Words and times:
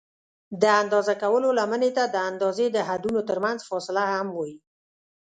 د 0.61 0.63
اندازه 0.81 1.13
کولو 1.23 1.49
لمنې 1.59 1.91
ته 1.97 2.03
د 2.13 2.17
اندازې 2.29 2.65
د 2.71 2.77
حدونو 2.89 3.19
ترمنځ 3.29 3.59
فاصله 3.69 4.03
هم 4.13 4.27
وایي. 4.37 4.57